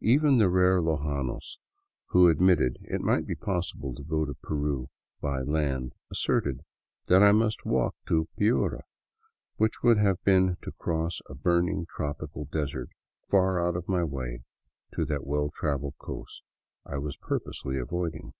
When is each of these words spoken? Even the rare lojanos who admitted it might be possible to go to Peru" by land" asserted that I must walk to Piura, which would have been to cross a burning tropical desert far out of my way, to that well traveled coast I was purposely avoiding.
Even 0.00 0.38
the 0.38 0.48
rare 0.48 0.80
lojanos 0.80 1.58
who 2.06 2.30
admitted 2.30 2.78
it 2.80 3.02
might 3.02 3.26
be 3.26 3.34
possible 3.34 3.94
to 3.94 4.02
go 4.02 4.24
to 4.24 4.32
Peru" 4.32 4.88
by 5.20 5.42
land" 5.42 5.92
asserted 6.10 6.62
that 7.08 7.22
I 7.22 7.32
must 7.32 7.66
walk 7.66 7.94
to 8.06 8.26
Piura, 8.40 8.84
which 9.56 9.82
would 9.82 9.98
have 9.98 10.24
been 10.24 10.56
to 10.62 10.72
cross 10.72 11.20
a 11.28 11.34
burning 11.34 11.84
tropical 11.90 12.46
desert 12.46 12.88
far 13.28 13.60
out 13.62 13.76
of 13.76 13.86
my 13.86 14.02
way, 14.02 14.44
to 14.94 15.04
that 15.04 15.26
well 15.26 15.50
traveled 15.54 15.98
coast 15.98 16.42
I 16.86 16.96
was 16.96 17.18
purposely 17.18 17.76
avoiding. 17.76 18.32